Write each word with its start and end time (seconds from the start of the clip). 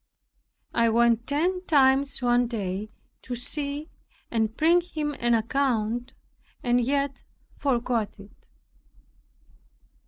I 0.73 0.89
went 0.89 1.27
ten 1.27 1.63
times 1.67 2.23
one 2.23 2.47
day, 2.47 2.89
to 3.21 3.35
see 3.35 3.91
and 4.31 4.57
bring 4.57 4.81
him 4.81 5.13
an 5.19 5.35
account 5.35 6.15
and 6.63 6.81
yet 6.83 7.21
forgot 7.59 8.19
it. 8.19 8.47